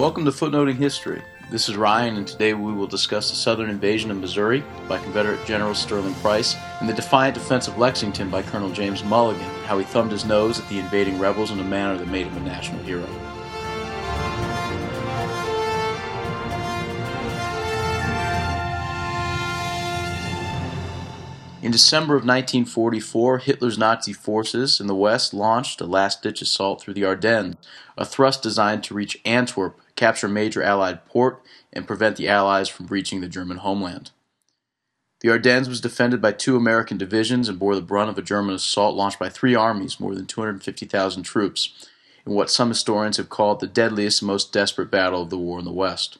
Welcome 0.00 0.24
to 0.24 0.32
Footnoting 0.32 0.76
History. 0.76 1.20
This 1.50 1.68
is 1.68 1.76
Ryan, 1.76 2.16
and 2.16 2.26
today 2.26 2.54
we 2.54 2.72
will 2.72 2.86
discuss 2.86 3.28
the 3.28 3.36
Southern 3.36 3.68
invasion 3.68 4.10
of 4.10 4.16
Missouri 4.16 4.64
by 4.88 4.96
Confederate 4.96 5.44
General 5.44 5.74
Sterling 5.74 6.14
Price 6.14 6.56
and 6.80 6.88
the 6.88 6.94
defiant 6.94 7.34
defense 7.34 7.68
of 7.68 7.76
Lexington 7.76 8.30
by 8.30 8.40
Colonel 8.40 8.72
James 8.72 9.04
Mulligan, 9.04 9.42
and 9.42 9.66
how 9.66 9.76
he 9.76 9.84
thumbed 9.84 10.12
his 10.12 10.24
nose 10.24 10.58
at 10.58 10.66
the 10.70 10.78
invading 10.78 11.18
rebels 11.18 11.50
in 11.50 11.60
a 11.60 11.64
manner 11.64 11.98
that 11.98 12.08
made 12.08 12.26
him 12.26 12.38
a 12.38 12.40
national 12.40 12.82
hero. 12.82 13.06
In 21.62 21.70
December 21.70 22.14
of 22.14 22.22
1944, 22.22 23.38
Hitler's 23.40 23.76
Nazi 23.76 24.14
forces 24.14 24.80
in 24.80 24.86
the 24.86 24.94
West 24.94 25.34
launched 25.34 25.82
a 25.82 25.84
last 25.84 26.22
ditch 26.22 26.40
assault 26.40 26.80
through 26.80 26.94
the 26.94 27.04
Ardennes, 27.04 27.56
a 27.98 28.06
thrust 28.06 28.42
designed 28.42 28.82
to 28.84 28.94
reach 28.94 29.20
Antwerp, 29.26 29.78
capture 30.00 30.28
major 30.28 30.62
Allied 30.62 31.04
port, 31.04 31.42
and 31.74 31.86
prevent 31.86 32.16
the 32.16 32.26
Allies 32.26 32.70
from 32.70 32.86
reaching 32.86 33.20
the 33.20 33.28
German 33.28 33.58
homeland. 33.58 34.12
The 35.20 35.28
Ardennes 35.28 35.68
was 35.68 35.82
defended 35.82 36.22
by 36.22 36.32
two 36.32 36.56
American 36.56 36.96
divisions 36.96 37.50
and 37.50 37.58
bore 37.58 37.74
the 37.74 37.82
brunt 37.82 38.08
of 38.08 38.16
a 38.16 38.22
German 38.22 38.54
assault 38.54 38.96
launched 38.96 39.18
by 39.18 39.28
three 39.28 39.54
armies, 39.54 40.00
more 40.00 40.14
than 40.14 40.24
250,000 40.24 41.22
troops, 41.22 41.86
in 42.24 42.32
what 42.32 42.48
some 42.48 42.70
historians 42.70 43.18
have 43.18 43.28
called 43.28 43.60
the 43.60 43.66
deadliest 43.66 44.22
and 44.22 44.26
most 44.26 44.54
desperate 44.54 44.90
battle 44.90 45.20
of 45.20 45.28
the 45.28 45.36
war 45.36 45.58
in 45.58 45.66
the 45.66 45.70
West. 45.70 46.16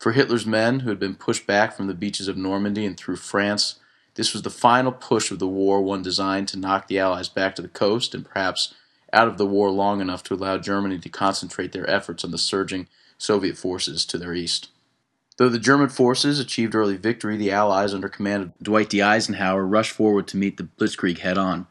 For 0.00 0.10
Hitler's 0.10 0.44
men, 0.44 0.80
who 0.80 0.88
had 0.88 0.98
been 0.98 1.14
pushed 1.14 1.46
back 1.46 1.76
from 1.76 1.86
the 1.86 1.94
beaches 1.94 2.26
of 2.26 2.36
Normandy 2.36 2.84
and 2.84 2.96
through 2.96 3.16
France, 3.16 3.78
this 4.16 4.32
was 4.32 4.42
the 4.42 4.50
final 4.50 4.90
push 4.90 5.30
of 5.30 5.38
the 5.38 5.46
war, 5.46 5.80
one 5.80 6.02
designed 6.02 6.48
to 6.48 6.58
knock 6.58 6.88
the 6.88 6.98
Allies 6.98 7.28
back 7.28 7.54
to 7.54 7.62
the 7.62 7.68
coast 7.68 8.16
and 8.16 8.24
perhaps 8.24 8.74
out 9.12 9.28
of 9.28 9.38
the 9.38 9.46
war 9.46 9.70
long 9.70 10.00
enough 10.00 10.22
to 10.24 10.34
allow 10.34 10.58
Germany 10.58 10.98
to 10.98 11.08
concentrate 11.08 11.72
their 11.72 11.88
efforts 11.88 12.24
on 12.24 12.30
the 12.30 12.38
surging 12.38 12.86
Soviet 13.18 13.56
forces 13.56 14.04
to 14.06 14.18
their 14.18 14.34
east. 14.34 14.68
Though 15.36 15.48
the 15.48 15.58
German 15.58 15.88
forces 15.88 16.38
achieved 16.38 16.74
early 16.74 16.96
victory, 16.96 17.36
the 17.36 17.50
Allies, 17.50 17.94
under 17.94 18.08
command 18.08 18.42
of 18.42 18.52
Dwight 18.62 18.90
D. 18.90 19.00
Eisenhower, 19.00 19.66
rushed 19.66 19.92
forward 19.92 20.26
to 20.28 20.36
meet 20.36 20.56
the 20.56 20.64
Blitzkrieg 20.64 21.18
head 21.18 21.38
on. 21.38 21.66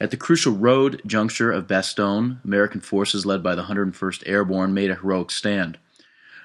At 0.00 0.10
the 0.10 0.16
crucial 0.16 0.54
road 0.54 1.02
juncture 1.06 1.50
of 1.50 1.66
Bastogne, 1.66 2.42
American 2.44 2.80
forces 2.80 3.26
led 3.26 3.42
by 3.42 3.54
the 3.54 3.64
101st 3.64 4.22
Airborne 4.26 4.74
made 4.74 4.90
a 4.90 4.96
heroic 4.96 5.30
stand. 5.30 5.78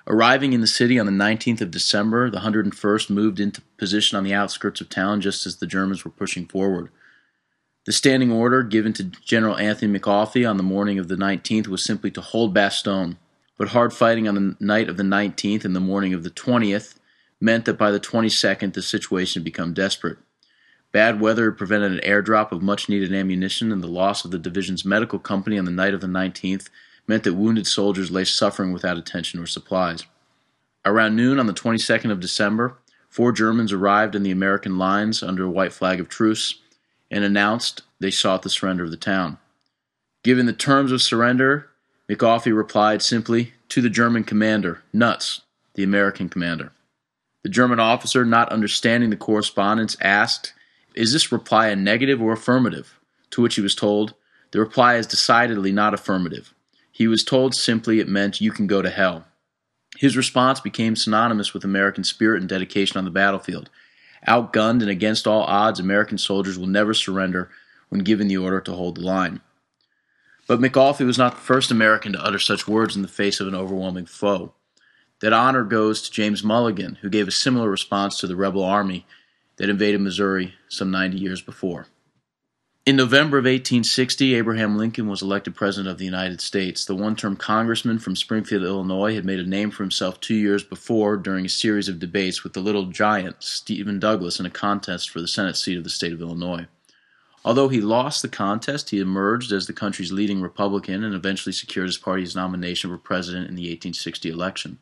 Arriving 0.07 0.53
in 0.53 0.61
the 0.61 0.67
city 0.67 0.97
on 0.97 1.05
the 1.05 1.11
19th 1.11 1.61
of 1.61 1.71
December, 1.71 2.29
the 2.29 2.39
101st 2.39 3.09
moved 3.09 3.39
into 3.39 3.61
position 3.77 4.17
on 4.17 4.23
the 4.23 4.33
outskirts 4.33 4.81
of 4.81 4.89
town 4.89 5.21
just 5.21 5.45
as 5.45 5.57
the 5.57 5.67
Germans 5.67 6.03
were 6.03 6.11
pushing 6.11 6.45
forward. 6.45 6.89
The 7.85 7.91
standing 7.91 8.31
order 8.31 8.61
given 8.61 8.93
to 8.93 9.05
General 9.05 9.57
Anthony 9.57 9.97
McAuliffe 9.97 10.47
on 10.47 10.57
the 10.57 10.63
morning 10.63 10.99
of 10.99 11.07
the 11.07 11.15
19th 11.15 11.67
was 11.67 11.83
simply 11.83 12.11
to 12.11 12.21
hold 12.21 12.53
Bastogne, 12.53 13.17
but 13.57 13.69
hard 13.69 13.91
fighting 13.91 14.27
on 14.27 14.35
the 14.35 14.55
night 14.59 14.87
of 14.87 14.97
the 14.97 15.03
19th 15.03 15.65
and 15.65 15.75
the 15.75 15.79
morning 15.79 16.13
of 16.13 16.21
the 16.21 16.29
20th 16.29 16.95
meant 17.39 17.65
that 17.65 17.79
by 17.79 17.89
the 17.89 17.99
22nd 17.99 18.73
the 18.73 18.83
situation 18.83 19.39
had 19.39 19.45
become 19.45 19.73
desperate. 19.73 20.19
Bad 20.91 21.19
weather 21.19 21.51
prevented 21.51 21.91
an 21.91 21.99
airdrop 22.07 22.51
of 22.51 22.61
much 22.61 22.87
needed 22.87 23.11
ammunition, 23.15 23.71
and 23.71 23.81
the 23.81 23.87
loss 23.87 24.23
of 24.23 24.29
the 24.29 24.37
division's 24.37 24.85
medical 24.85 25.17
company 25.17 25.57
on 25.57 25.65
the 25.65 25.71
night 25.71 25.95
of 25.95 26.01
the 26.01 26.07
19th 26.07 26.69
meant 27.07 27.23
that 27.23 27.33
wounded 27.33 27.65
soldiers 27.65 28.11
lay 28.11 28.25
suffering 28.25 28.71
without 28.71 28.97
attention 28.97 29.39
or 29.39 29.47
supplies. 29.47 30.05
Around 30.85 31.15
noon 31.15 31.39
on 31.39 31.47
the 31.47 31.53
22nd 31.53 32.11
of 32.11 32.19
December, 32.19 32.77
four 33.09 33.31
Germans 33.31 33.73
arrived 33.73 34.13
in 34.13 34.21
the 34.21 34.29
American 34.29 34.77
lines 34.77 35.23
under 35.23 35.45
a 35.45 35.49
white 35.49 35.73
flag 35.73 35.99
of 35.99 36.07
truce 36.07 36.60
and 37.11 37.23
announced 37.23 37.83
they 37.99 38.09
sought 38.09 38.41
the 38.41 38.49
surrender 38.49 38.85
of 38.85 38.91
the 38.91 38.97
town. 38.97 39.37
Given 40.23 40.45
the 40.45 40.53
terms 40.53 40.91
of 40.91 41.01
surrender, 41.01 41.69
McAuliffe 42.09 42.55
replied 42.55 43.01
simply, 43.01 43.53
To 43.69 43.81
the 43.81 43.89
German 43.89 44.23
commander, 44.23 44.81
nuts, 44.93 45.41
the 45.75 45.83
American 45.83 46.29
commander. 46.29 46.71
The 47.43 47.49
German 47.49 47.79
officer, 47.79 48.23
not 48.23 48.51
understanding 48.51 49.09
the 49.09 49.15
correspondence, 49.15 49.97
asked, 50.01 50.53
Is 50.95 51.11
this 51.11 51.31
reply 51.31 51.67
a 51.67 51.75
negative 51.75 52.21
or 52.21 52.33
affirmative? 52.33 52.99
To 53.31 53.41
which 53.41 53.55
he 53.55 53.61
was 53.61 53.75
told, 53.75 54.13
The 54.51 54.59
reply 54.59 54.95
is 54.95 55.07
decidedly 55.07 55.71
not 55.71 55.93
affirmative. 55.93 56.53
He 56.91 57.07
was 57.07 57.23
told 57.23 57.55
simply 57.55 57.99
it 57.99 58.07
meant 58.07 58.41
you 58.41 58.51
can 58.51 58.67
go 58.67 58.81
to 58.81 58.89
hell. 58.89 59.25
His 59.97 60.17
response 60.17 60.59
became 60.59 60.95
synonymous 60.95 61.53
with 61.53 61.63
American 61.63 62.03
spirit 62.03 62.41
and 62.41 62.49
dedication 62.49 62.97
on 62.97 63.05
the 63.05 63.11
battlefield. 63.11 63.69
Outgunned 64.27 64.81
and 64.81 64.89
against 64.89 65.25
all 65.25 65.43
odds, 65.43 65.79
American 65.79 66.17
soldiers 66.17 66.57
will 66.57 66.67
never 66.67 66.93
surrender 66.93 67.49
when 67.89 68.03
given 68.03 68.27
the 68.27 68.37
order 68.37 68.61
to 68.61 68.73
hold 68.73 68.95
the 68.95 69.01
line. 69.01 69.41
But 70.47 70.59
McAuliffe 70.59 71.05
was 71.05 71.17
not 71.17 71.35
the 71.35 71.41
first 71.41 71.71
American 71.71 72.13
to 72.13 72.23
utter 72.23 72.39
such 72.39 72.67
words 72.67 72.95
in 72.95 73.01
the 73.01 73.07
face 73.07 73.39
of 73.39 73.47
an 73.47 73.55
overwhelming 73.55 74.05
foe. 74.05 74.53
That 75.21 75.33
honor 75.33 75.63
goes 75.63 76.01
to 76.01 76.11
James 76.11 76.43
Mulligan, 76.43 76.95
who 77.01 77.09
gave 77.09 77.27
a 77.27 77.31
similar 77.31 77.69
response 77.69 78.19
to 78.19 78.27
the 78.27 78.35
rebel 78.35 78.63
army 78.63 79.05
that 79.57 79.69
invaded 79.69 80.01
Missouri 80.01 80.55
some 80.67 80.91
90 80.91 81.17
years 81.17 81.41
before. 81.41 81.87
In 82.83 82.95
November 82.95 83.37
of 83.37 83.43
1860, 83.43 84.33
Abraham 84.33 84.75
Lincoln 84.75 85.07
was 85.07 85.21
elected 85.21 85.53
President 85.53 85.91
of 85.91 85.99
the 85.99 86.05
United 86.05 86.41
States. 86.41 86.83
The 86.83 86.95
one 86.95 87.15
term 87.15 87.35
congressman 87.35 87.99
from 87.99 88.15
Springfield, 88.15 88.63
Illinois, 88.63 89.13
had 89.13 89.23
made 89.23 89.39
a 89.39 89.47
name 89.47 89.69
for 89.69 89.83
himself 89.83 90.19
two 90.19 90.33
years 90.33 90.63
before 90.63 91.15
during 91.15 91.45
a 91.45 91.49
series 91.49 91.87
of 91.87 91.99
debates 91.99 92.43
with 92.43 92.53
the 92.53 92.59
little 92.59 92.87
giant, 92.87 93.35
Stephen 93.43 93.99
Douglas, 93.99 94.39
in 94.39 94.47
a 94.47 94.49
contest 94.49 95.11
for 95.11 95.21
the 95.21 95.27
Senate 95.27 95.57
seat 95.57 95.77
of 95.77 95.83
the 95.83 95.91
state 95.91 96.11
of 96.11 96.21
Illinois. 96.21 96.65
Although 97.45 97.69
he 97.69 97.81
lost 97.81 98.23
the 98.23 98.27
contest, 98.27 98.89
he 98.89 98.99
emerged 98.99 99.51
as 99.51 99.67
the 99.67 99.73
country's 99.73 100.11
leading 100.11 100.41
Republican 100.41 101.03
and 101.03 101.13
eventually 101.13 101.53
secured 101.53 101.87
his 101.87 101.99
party's 101.99 102.35
nomination 102.35 102.89
for 102.89 102.97
president 102.97 103.47
in 103.47 103.53
the 103.53 103.69
1860 103.69 104.27
election. 104.27 104.79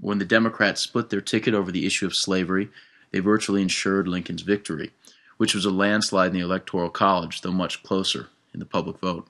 When 0.00 0.18
the 0.18 0.24
Democrats 0.24 0.80
split 0.80 1.10
their 1.10 1.20
ticket 1.20 1.54
over 1.54 1.70
the 1.70 1.86
issue 1.86 2.06
of 2.06 2.16
slavery, 2.16 2.70
they 3.12 3.20
virtually 3.20 3.62
ensured 3.62 4.08
Lincoln's 4.08 4.42
victory 4.42 4.90
which 5.38 5.54
was 5.54 5.64
a 5.64 5.70
landslide 5.70 6.28
in 6.28 6.34
the 6.34 6.44
Electoral 6.44 6.90
College, 6.90 7.40
though 7.40 7.52
much 7.52 7.82
closer 7.82 8.28
in 8.52 8.60
the 8.60 8.66
public 8.66 8.98
vote. 8.98 9.26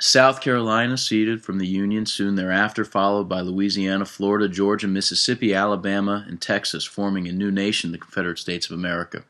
South 0.00 0.40
Carolina 0.40 0.96
ceded 0.96 1.44
from 1.44 1.58
the 1.58 1.66
Union 1.66 2.06
soon 2.06 2.34
thereafter, 2.34 2.86
followed 2.86 3.28
by 3.28 3.42
Louisiana, 3.42 4.06
Florida, 4.06 4.48
Georgia, 4.48 4.88
Mississippi, 4.88 5.52
Alabama, 5.52 6.24
and 6.26 6.40
Texas, 6.40 6.86
forming 6.86 7.28
a 7.28 7.32
new 7.32 7.50
nation, 7.50 7.92
the 7.92 7.98
Confederate 7.98 8.38
States 8.38 8.70
of 8.70 8.78
America. 8.78 9.24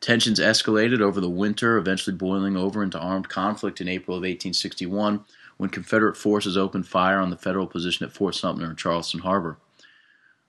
Tensions 0.00 0.38
escalated 0.38 1.00
over 1.00 1.20
the 1.20 1.30
winter, 1.30 1.78
eventually 1.78 2.14
boiling 2.14 2.56
over 2.56 2.82
into 2.82 2.98
armed 2.98 3.30
conflict 3.30 3.80
in 3.80 3.88
April 3.88 4.16
of 4.16 4.20
1861 4.20 5.24
when 5.56 5.70
Confederate 5.70 6.16
forces 6.16 6.56
opened 6.56 6.86
fire 6.86 7.18
on 7.18 7.30
the 7.30 7.36
Federal 7.36 7.66
position 7.66 8.06
at 8.06 8.12
Fort 8.12 8.34
Sumter 8.34 8.68
in 8.68 8.76
Charleston 8.76 9.20
Harbor. 9.20 9.58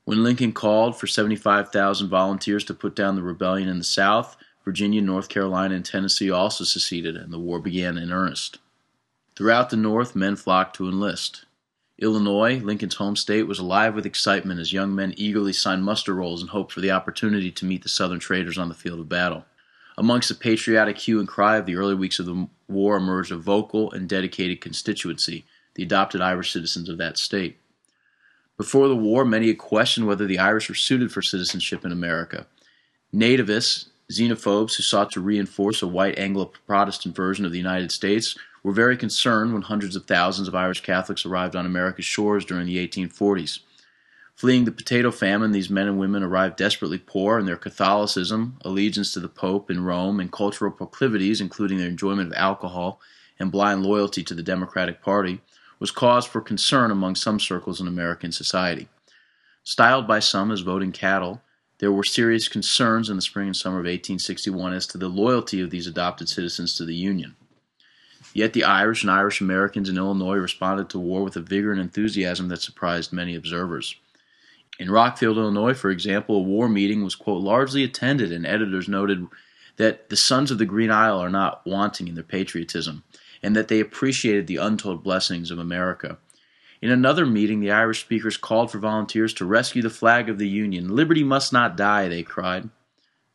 When 0.09 0.23
Lincoln 0.23 0.53
called 0.53 0.99
for 0.99 1.05
75,000 1.05 2.09
volunteers 2.09 2.63
to 2.63 2.73
put 2.73 2.95
down 2.95 3.15
the 3.15 3.21
rebellion 3.21 3.69
in 3.69 3.77
the 3.77 3.83
South, 3.83 4.37
Virginia, 4.65 5.03
North 5.03 5.29
Carolina, 5.29 5.75
and 5.75 5.85
Tennessee 5.85 6.31
also 6.31 6.63
seceded, 6.63 7.15
and 7.15 7.31
the 7.31 7.37
war 7.37 7.59
began 7.59 7.95
in 7.95 8.11
earnest. 8.11 8.57
Throughout 9.35 9.69
the 9.69 9.77
North, 9.77 10.15
men 10.15 10.35
flocked 10.35 10.75
to 10.77 10.89
enlist. 10.89 11.45
Illinois, 11.99 12.57
Lincoln's 12.57 12.95
home 12.95 13.15
state, 13.15 13.43
was 13.43 13.59
alive 13.59 13.93
with 13.93 14.07
excitement 14.07 14.59
as 14.59 14.73
young 14.73 14.95
men 14.95 15.13
eagerly 15.15 15.53
signed 15.53 15.83
muster 15.83 16.15
rolls 16.15 16.41
and 16.41 16.49
hoped 16.49 16.71
for 16.71 16.81
the 16.81 16.89
opportunity 16.89 17.51
to 17.51 17.65
meet 17.65 17.83
the 17.83 17.87
Southern 17.87 18.17
traders 18.17 18.57
on 18.57 18.67
the 18.67 18.73
field 18.73 18.99
of 18.99 19.07
battle. 19.07 19.45
Amongst 19.95 20.29
the 20.29 20.33
patriotic 20.33 20.97
hue 20.97 21.19
and 21.19 21.27
cry 21.27 21.57
of 21.57 21.67
the 21.67 21.75
early 21.75 21.93
weeks 21.93 22.17
of 22.17 22.25
the 22.25 22.47
war 22.67 22.97
emerged 22.97 23.31
a 23.31 23.37
vocal 23.37 23.91
and 23.91 24.09
dedicated 24.09 24.59
constituency, 24.59 25.45
the 25.75 25.83
adopted 25.83 26.19
Irish 26.19 26.51
citizens 26.51 26.89
of 26.89 26.97
that 26.97 27.19
state. 27.19 27.59
Before 28.59 28.89
the 28.89 28.95
war, 28.95 29.23
many 29.23 29.47
had 29.47 29.57
questioned 29.57 30.05
whether 30.05 30.25
the 30.25 30.37
Irish 30.37 30.67
were 30.67 30.75
suited 30.75 31.13
for 31.13 31.21
citizenship 31.21 31.85
in 31.85 31.93
America. 31.93 32.45
Nativists, 33.15 33.85
xenophobes 34.11 34.75
who 34.75 34.83
sought 34.83 35.13
to 35.13 35.21
reinforce 35.21 35.81
a 35.81 35.87
white 35.87 36.19
Anglo 36.19 36.51
Protestant 36.67 37.15
version 37.15 37.45
of 37.45 37.53
the 37.53 37.57
United 37.57 37.89
States, 37.89 38.37
were 38.61 38.73
very 38.73 38.97
concerned 38.97 39.53
when 39.53 39.61
hundreds 39.61 39.95
of 39.95 40.05
thousands 40.07 40.49
of 40.49 40.55
Irish 40.55 40.81
Catholics 40.81 41.25
arrived 41.25 41.55
on 41.55 41.65
America's 41.65 42.03
shores 42.03 42.43
during 42.43 42.67
the 42.67 42.85
1840s. 42.85 43.59
Fleeing 44.35 44.65
the 44.65 44.73
potato 44.73 45.09
famine, 45.09 45.53
these 45.53 45.69
men 45.69 45.87
and 45.87 45.97
women 45.97 46.21
arrived 46.21 46.57
desperately 46.57 46.97
poor, 46.97 47.37
and 47.39 47.47
their 47.47 47.55
Catholicism, 47.55 48.57
allegiance 48.65 49.13
to 49.13 49.21
the 49.21 49.29
Pope 49.29 49.71
in 49.71 49.85
Rome, 49.85 50.19
and 50.19 50.33
cultural 50.33 50.71
proclivities, 50.71 51.39
including 51.39 51.77
their 51.77 51.87
enjoyment 51.87 52.27
of 52.27 52.37
alcohol 52.37 52.99
and 53.39 53.53
blind 53.53 53.83
loyalty 53.83 54.21
to 54.21 54.33
the 54.33 54.43
Democratic 54.43 55.01
Party, 55.01 55.39
was 55.79 55.91
cause 55.91 56.25
for 56.25 56.41
concern 56.41 56.91
among 56.91 57.15
some 57.15 57.39
circles 57.39 57.79
in 57.79 57.87
American 57.87 58.31
society. 58.31 58.87
Styled 59.63 60.07
by 60.07 60.19
some 60.19 60.51
as 60.51 60.61
voting 60.61 60.91
cattle, 60.91 61.41
there 61.79 61.91
were 61.91 62.03
serious 62.03 62.47
concerns 62.47 63.09
in 63.09 63.15
the 63.15 63.21
spring 63.21 63.47
and 63.47 63.55
summer 63.55 63.77
of 63.77 63.85
1861 63.85 64.73
as 64.73 64.85
to 64.87 64.97
the 64.97 65.07
loyalty 65.07 65.61
of 65.61 65.69
these 65.69 65.87
adopted 65.87 66.27
citizens 66.27 66.75
to 66.75 66.85
the 66.85 66.95
Union. 66.95 67.35
Yet 68.33 68.53
the 68.53 68.65
Irish 68.65 69.03
and 69.03 69.11
Irish 69.11 69.41
Americans 69.41 69.89
in 69.89 69.97
Illinois 69.97 70.37
responded 70.37 70.89
to 70.89 70.99
war 70.99 71.23
with 71.23 71.37
a 71.37 71.41
vigor 71.41 71.71
and 71.71 71.79
enthusiasm 71.79 72.49
that 72.49 72.61
surprised 72.61 73.13
many 73.13 73.33
observers. 73.33 73.95
In 74.77 74.91
Rockford, 74.91 75.37
Illinois, 75.37 75.73
for 75.73 75.89
example, 75.89 76.35
a 76.35 76.41
war 76.41 76.69
meeting 76.69 77.03
was, 77.03 77.15
quote, 77.15 77.41
largely 77.41 77.83
attended, 77.83 78.31
and 78.31 78.45
editors 78.45 78.87
noted 78.87 79.27
that 79.77 80.09
the 80.09 80.17
sons 80.17 80.51
of 80.51 80.57
the 80.57 80.65
Green 80.65 80.91
Isle 80.91 81.19
are 81.19 81.29
not 81.29 81.65
wanting 81.65 82.07
in 82.07 82.15
their 82.15 82.23
patriotism 82.23 83.03
and 83.41 83.55
that 83.55 83.67
they 83.67 83.79
appreciated 83.79 84.47
the 84.47 84.57
untold 84.57 85.03
blessings 85.03 85.51
of 85.51 85.59
America. 85.59 86.17
In 86.81 86.91
another 86.91 87.25
meeting, 87.25 87.59
the 87.59 87.71
Irish 87.71 88.01
speakers 88.01 88.37
called 88.37 88.71
for 88.71 88.79
volunteers 88.79 89.33
to 89.35 89.45
rescue 89.45 89.81
the 89.81 89.89
flag 89.89 90.29
of 90.29 90.37
the 90.37 90.47
Union. 90.47 90.95
Liberty 90.95 91.23
must 91.23 91.51
not 91.51 91.75
die, 91.75 92.07
they 92.07 92.23
cried. 92.23 92.69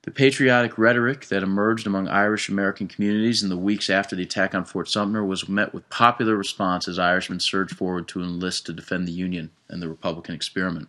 The 0.03 0.11
patriotic 0.11 0.77
rhetoric 0.77 1.29
that 1.29 1.43
emerged 1.43 1.87
among 1.87 2.09
Irish 2.09 2.51
American 2.51 2.89
communities 2.89 3.43
in 3.43 3.49
the 3.49 3.57
weeks 3.57 3.89
after 3.89 4.15
the 4.15 4.23
attack 4.23 4.55
on 4.55 4.67
Fort 4.67 4.89
Sumter 4.89 5.25
was 5.25 5.49
met 5.49 5.73
with 5.73 5.89
popular 5.89 6.37
response 6.37 6.87
as 6.87 6.99
Irishmen 6.99 7.41
surged 7.41 7.75
forward 7.75 8.07
to 8.09 8.23
enlist 8.23 8.67
to 8.67 8.75
defend 8.75 9.09
the 9.09 9.13
Union 9.13 9.51
and 9.69 9.81
the 9.81 9.89
Republican 9.89 10.35
experiment. 10.35 10.89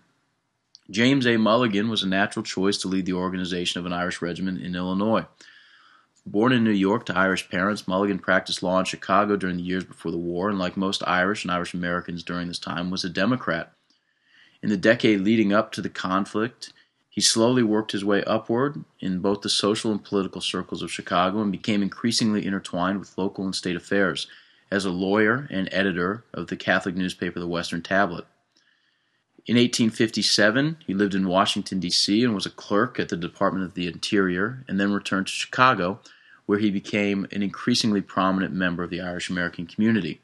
James 0.90 1.26
A. 1.26 1.38
Mulligan 1.38 1.90
was 1.90 2.04
a 2.04 2.08
natural 2.08 2.44
choice 2.44 2.78
to 2.80 2.90
lead 2.90 3.06
the 3.06 3.14
organization 3.14 3.80
of 3.80 3.86
an 3.86 3.94
Irish 3.94 4.22
regiment 4.22 4.62
in 4.62 4.76
Illinois. 4.76 5.26
Born 6.28 6.52
in 6.52 6.64
New 6.64 6.72
York 6.72 7.06
to 7.06 7.18
Irish 7.18 7.50
parents, 7.50 7.88
Mulligan 7.88 8.18
practiced 8.18 8.64
law 8.64 8.80
in 8.80 8.86
Chicago 8.86 9.36
during 9.36 9.58
the 9.58 9.64
years 9.64 9.84
before 9.84 10.12
the 10.12 10.18
war, 10.18 10.50
and 10.50 10.58
like 10.58 10.76
most 10.76 11.04
Irish 11.08 11.44
and 11.44 11.52
Irish 11.52 11.76
Americans 11.76 12.24
during 12.24 12.48
this 12.48 12.58
time, 12.58 12.90
was 12.90 13.04
a 13.04 13.10
Democrat. 13.10 13.74
In 14.64 14.70
the 14.70 14.78
decade 14.78 15.22
leading 15.22 15.54
up 15.54 15.72
to 15.74 15.82
the 15.82 15.90
conflict, 15.90 16.74
he 17.12 17.22
slowly 17.22 17.62
worked 17.62 17.92
his 17.92 18.04
way 18.04 18.24
upward 18.24 18.84
in 19.00 19.20
both 19.20 19.42
the 19.42 19.50
social 19.50 19.92
and 19.92 20.04
political 20.04 20.42
circles 20.42 20.82
of 20.82 20.92
Chicago 20.92 21.42
and 21.42 21.52
became 21.52 21.84
increasingly 21.84 22.44
intertwined 22.44 23.00
with 23.00 23.18
local 23.18 23.46
and 23.46 23.54
state 23.54 23.76
affairs 23.76 24.26
as 24.72 24.84
a 24.84 24.90
lawyer 24.90 25.48
and 25.52 25.70
editor 25.72 26.26
of 26.34 26.48
the 26.48 26.58
Catholic 26.58 26.96
newspaper 26.96 27.40
The 27.40 27.48
Western 27.48 27.84
Tablet. 27.84 28.26
In 29.46 29.58
1857, 29.58 30.78
he 30.88 30.96
lived 30.96 31.14
in 31.14 31.28
Washington, 31.28 31.80
D.C., 31.80 32.24
and 32.24 32.34
was 32.34 32.48
a 32.48 32.50
clerk 32.50 33.00
at 33.00 33.10
the 33.10 33.16
Department 33.16 33.64
of 33.64 33.76
the 33.76 33.86
Interior, 33.86 34.66
and 34.68 34.80
then 34.80 34.92
returned 34.92 35.28
to 35.28 35.32
Chicago, 35.32 36.00
where 36.46 36.60
he 36.60 36.70
became 36.70 37.28
an 37.32 37.42
increasingly 37.42 38.02
prominent 38.02 38.54
member 38.54 38.84
of 38.84 38.90
the 38.90 39.02
Irish 39.02 39.30
American 39.30 39.66
community. 39.66 40.22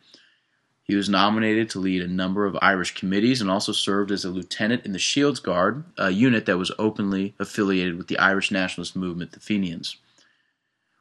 He 0.83 0.95
was 0.95 1.09
nominated 1.09 1.69
to 1.69 1.79
lead 1.79 2.01
a 2.01 2.07
number 2.07 2.45
of 2.45 2.57
Irish 2.61 2.95
committees 2.95 3.39
and 3.39 3.49
also 3.49 3.71
served 3.71 4.11
as 4.11 4.25
a 4.25 4.29
lieutenant 4.29 4.85
in 4.85 4.91
the 4.91 4.99
Shields 4.99 5.39
Guard, 5.39 5.85
a 5.97 6.09
unit 6.09 6.45
that 6.47 6.57
was 6.57 6.71
openly 6.77 7.33
affiliated 7.39 7.97
with 7.97 8.07
the 8.07 8.17
Irish 8.17 8.51
nationalist 8.51 8.95
movement, 8.95 9.31
the 9.31 9.39
Fenians. 9.39 9.97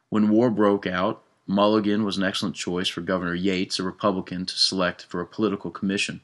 When 0.09 0.29
war 0.29 0.51
broke 0.51 0.87
out, 0.87 1.23
Mulligan 1.47 2.05
was 2.05 2.17
an 2.17 2.23
excellent 2.23 2.55
choice 2.55 2.89
for 2.89 3.01
Governor 3.01 3.35
Yates, 3.35 3.81
a 3.81 3.83
Republican, 3.83 4.47
to 4.47 4.57
select 4.57 5.07
for 5.07 5.21
a 5.21 5.27
political 5.27 5.73
commission, 5.73 6.21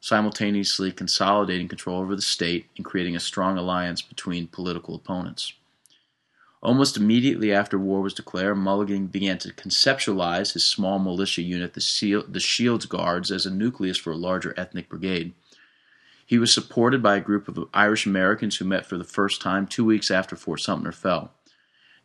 simultaneously 0.00 0.92
consolidating 0.92 1.66
control 1.66 2.00
over 2.00 2.14
the 2.14 2.22
state 2.22 2.66
and 2.76 2.84
creating 2.84 3.16
a 3.16 3.20
strong 3.20 3.58
alliance 3.58 4.02
between 4.02 4.46
political 4.46 4.94
opponents. 4.94 5.54
Almost 6.62 6.96
immediately 6.96 7.52
after 7.52 7.76
war 7.76 8.02
was 8.02 8.14
declared, 8.14 8.56
Mulligan 8.56 9.08
began 9.08 9.36
to 9.38 9.52
conceptualize 9.52 10.52
his 10.52 10.64
small 10.64 11.00
militia 11.00 11.42
unit, 11.42 11.74
the, 11.74 11.80
Seal, 11.80 12.24
the 12.28 12.38
Shields 12.38 12.86
Guards, 12.86 13.32
as 13.32 13.44
a 13.44 13.50
nucleus 13.50 13.98
for 13.98 14.12
a 14.12 14.16
larger 14.16 14.54
ethnic 14.56 14.88
brigade. 14.88 15.34
He 16.24 16.38
was 16.38 16.54
supported 16.54 17.02
by 17.02 17.16
a 17.16 17.20
group 17.20 17.48
of 17.48 17.68
Irish 17.74 18.06
Americans 18.06 18.56
who 18.56 18.64
met 18.64 18.86
for 18.86 18.96
the 18.96 19.04
first 19.04 19.42
time 19.42 19.66
two 19.66 19.84
weeks 19.84 20.08
after 20.08 20.36
Fort 20.36 20.60
Sumter 20.60 20.92
fell. 20.92 21.32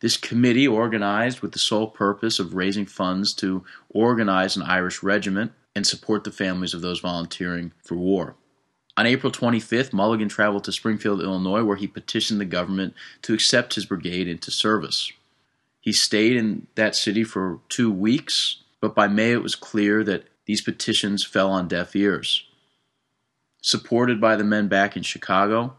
This 0.00 0.16
committee 0.16 0.66
organized 0.66 1.40
with 1.40 1.52
the 1.52 1.58
sole 1.60 1.86
purpose 1.86 2.40
of 2.40 2.54
raising 2.54 2.86
funds 2.86 3.32
to 3.34 3.64
organize 3.90 4.56
an 4.56 4.62
Irish 4.62 5.04
regiment 5.04 5.52
and 5.74 5.86
support 5.86 6.24
the 6.24 6.32
families 6.32 6.74
of 6.74 6.80
those 6.80 7.00
volunteering 7.00 7.72
for 7.84 7.96
war. 7.96 8.34
On 8.98 9.06
April 9.06 9.30
25th, 9.30 9.92
Mulligan 9.92 10.28
traveled 10.28 10.64
to 10.64 10.72
Springfield, 10.72 11.22
Illinois, 11.22 11.62
where 11.62 11.76
he 11.76 11.86
petitioned 11.86 12.40
the 12.40 12.44
government 12.44 12.94
to 13.22 13.32
accept 13.32 13.76
his 13.76 13.86
brigade 13.86 14.26
into 14.26 14.50
service. 14.50 15.12
He 15.80 15.92
stayed 15.92 16.36
in 16.36 16.66
that 16.74 16.96
city 16.96 17.22
for 17.22 17.60
two 17.68 17.92
weeks, 17.92 18.56
but 18.80 18.96
by 18.96 19.06
May 19.06 19.30
it 19.30 19.42
was 19.42 19.54
clear 19.54 20.02
that 20.02 20.24
these 20.46 20.62
petitions 20.62 21.24
fell 21.24 21.48
on 21.48 21.68
deaf 21.68 21.94
ears. 21.94 22.44
Supported 23.62 24.20
by 24.20 24.34
the 24.34 24.42
men 24.42 24.66
back 24.66 24.96
in 24.96 25.04
Chicago, 25.04 25.76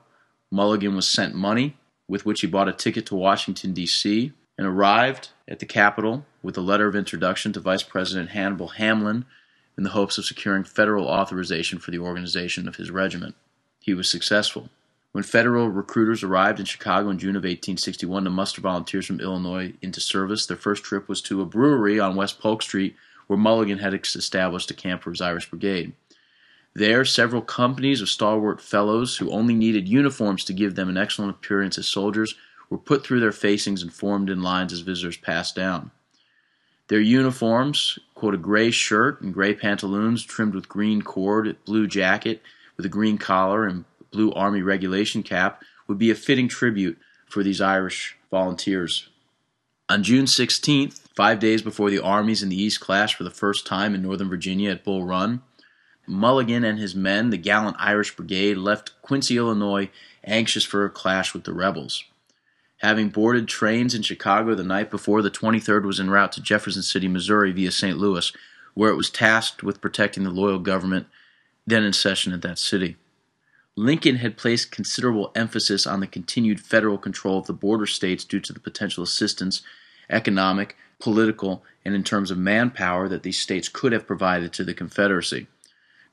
Mulligan 0.49 0.95
was 0.95 1.09
sent 1.09 1.35
money, 1.35 1.75
with 2.07 2.25
which 2.25 2.39
he 2.39 2.47
bought 2.47 2.69
a 2.69 2.73
ticket 2.73 3.05
to 3.07 3.15
Washington, 3.15 3.73
D.C., 3.73 4.31
and 4.57 4.65
arrived 4.65 5.31
at 5.45 5.59
the 5.59 5.65
Capitol 5.65 6.25
with 6.41 6.57
a 6.57 6.61
letter 6.61 6.87
of 6.87 6.95
introduction 6.95 7.51
to 7.51 7.59
Vice 7.59 7.83
President 7.83 8.29
Hannibal 8.29 8.69
Hamlin 8.69 9.25
in 9.79 9.83
the 9.83 9.91
hopes 9.91 10.17
of 10.17 10.25
securing 10.25 10.65
federal 10.65 11.07
authorization 11.07 11.79
for 11.79 11.91
the 11.91 11.99
organization 11.99 12.67
of 12.67 12.75
his 12.75 12.91
regiment. 12.91 13.33
He 13.79 13.93
was 13.93 14.09
successful. 14.09 14.67
When 15.13 15.23
federal 15.23 15.69
recruiters 15.69 16.21
arrived 16.21 16.59
in 16.59 16.65
Chicago 16.65 17.09
in 17.09 17.17
June 17.17 17.37
of 17.37 17.43
1861 17.43 18.25
to 18.25 18.29
muster 18.29 18.59
volunteers 18.59 19.05
from 19.05 19.21
Illinois 19.21 19.71
into 19.81 20.01
service, 20.01 20.45
their 20.45 20.57
first 20.57 20.83
trip 20.83 21.07
was 21.07 21.21
to 21.21 21.39
a 21.39 21.45
brewery 21.45 21.97
on 21.97 22.17
West 22.17 22.41
Polk 22.41 22.61
Street 22.61 22.93
where 23.27 23.39
Mulligan 23.39 23.77
had 23.77 23.93
established 23.93 24.69
a 24.69 24.73
camp 24.73 25.01
for 25.01 25.11
his 25.11 25.21
Irish 25.21 25.49
Brigade. 25.49 25.93
There, 26.73 27.05
several 27.05 27.41
companies 27.41 28.01
of 28.01 28.09
stalwart 28.09 28.59
fellows 28.59 29.15
who 29.15 29.31
only 29.31 29.53
needed 29.55 29.87
uniforms 29.87 30.43
to 30.43 30.53
give 30.53 30.75
them 30.75 30.89
an 30.89 30.97
excellent 30.97 31.31
appearance 31.31 31.77
as 31.77 31.87
soldiers 31.87 32.35
were 32.69 32.77
put 32.77 33.05
through 33.05 33.21
their 33.21 33.31
facings 33.31 33.81
and 33.81 33.93
formed 33.93 34.29
in 34.29 34.43
lines 34.43 34.73
as 34.73 34.81
visitors 34.81 35.15
passed 35.15 35.55
down. 35.55 35.91
Their 36.89 36.99
uniforms, 36.99 37.99
quote, 38.15 38.33
a 38.33 38.37
gray 38.37 38.71
shirt 38.71 39.21
and 39.21 39.33
gray 39.33 39.53
pantaloons 39.53 40.25
trimmed 40.25 40.55
with 40.55 40.67
green 40.67 41.03
cord, 41.03 41.55
blue 41.63 41.87
jacket 41.87 42.41
with 42.75 42.85
a 42.85 42.89
green 42.89 43.19
collar 43.19 43.65
and 43.65 43.85
blue 44.11 44.33
army 44.33 44.63
regulation 44.63 45.21
cap, 45.21 45.63
would 45.87 45.99
be 45.99 46.09
a 46.09 46.15
fitting 46.15 46.47
tribute 46.47 46.97
for 47.27 47.43
these 47.43 47.61
Irish 47.61 48.17
volunteers. 48.31 49.07
On 49.87 50.01
June 50.01 50.25
16th, 50.25 51.01
five 51.15 51.39
days 51.39 51.61
before 51.61 51.91
the 51.91 51.99
armies 51.99 52.41
in 52.41 52.49
the 52.49 52.61
East 52.61 52.79
clashed 52.79 53.15
for 53.15 53.23
the 53.23 53.31
first 53.31 53.67
time 53.67 53.93
in 53.93 54.01
Northern 54.01 54.29
Virginia 54.29 54.71
at 54.71 54.83
Bull 54.83 55.03
Run, 55.03 55.43
Mulligan 56.07 56.63
and 56.63 56.79
his 56.79 56.95
men, 56.95 57.29
the 57.29 57.37
gallant 57.37 57.77
Irish 57.79 58.15
Brigade, 58.15 58.57
left 58.57 58.99
Quincy, 59.03 59.37
Illinois, 59.37 59.91
anxious 60.23 60.63
for 60.63 60.85
a 60.85 60.89
clash 60.89 61.35
with 61.35 61.43
the 61.43 61.53
rebels. 61.53 62.03
Having 62.79 63.09
boarded 63.09 63.47
trains 63.47 63.93
in 63.93 64.01
Chicago 64.01 64.55
the 64.55 64.63
night 64.63 64.89
before, 64.89 65.21
the 65.21 65.31
23rd 65.31 65.83
was 65.83 65.99
en 65.99 66.09
route 66.09 66.31
to 66.33 66.41
Jefferson 66.41 66.81
City, 66.81 67.07
Missouri 67.07 67.51
via 67.51 67.71
St. 67.71 67.97
Louis, 67.97 68.31
where 68.73 68.89
it 68.89 68.95
was 68.95 69.09
tasked 69.09 69.63
with 69.63 69.81
protecting 69.81 70.23
the 70.23 70.29
loyal 70.29 70.59
government 70.59 71.07
then 71.67 71.83
in 71.83 71.93
session 71.93 72.33
at 72.33 72.41
that 72.41 72.57
city. 72.57 72.95
Lincoln 73.75 74.15
had 74.17 74.37
placed 74.37 74.71
considerable 74.71 75.31
emphasis 75.35 75.85
on 75.85 75.99
the 75.99 76.07
continued 76.07 76.59
federal 76.59 76.97
control 76.97 77.37
of 77.37 77.47
the 77.47 77.53
border 77.53 77.85
states 77.85 78.23
due 78.25 78.39
to 78.39 78.53
the 78.53 78.59
potential 78.59 79.03
assistance, 79.03 79.61
economic, 80.09 80.75
political, 80.99 81.63
and 81.85 81.95
in 81.95 82.03
terms 82.03 82.31
of 82.31 82.37
manpower 82.37 83.07
that 83.07 83.23
these 83.23 83.39
states 83.39 83.69
could 83.69 83.91
have 83.91 84.07
provided 84.07 84.51
to 84.53 84.63
the 84.63 84.73
Confederacy. 84.73 85.47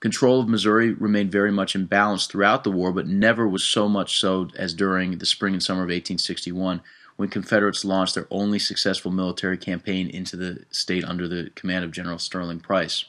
Control 0.00 0.40
of 0.40 0.48
Missouri 0.48 0.92
remained 0.92 1.32
very 1.32 1.50
much 1.50 1.74
imbalanced 1.74 2.30
throughout 2.30 2.64
the 2.64 2.70
war, 2.70 2.92
but 2.92 3.06
never 3.06 3.48
was 3.48 3.64
so 3.64 3.88
much 3.88 4.18
so 4.18 4.48
as 4.56 4.74
during 4.74 5.18
the 5.18 5.26
spring 5.26 5.54
and 5.54 5.62
summer 5.62 5.80
of 5.80 5.88
1861, 5.88 6.82
when 7.16 7.30
Confederates 7.30 7.84
launched 7.84 8.14
their 8.14 8.26
only 8.30 8.58
successful 8.58 9.10
military 9.10 9.56
campaign 9.56 10.08
into 10.10 10.36
the 10.36 10.64
state 10.70 11.04
under 11.04 11.26
the 11.26 11.50
command 11.54 11.84
of 11.84 11.92
General 11.92 12.18
Sterling 12.18 12.60
Price. 12.60 13.06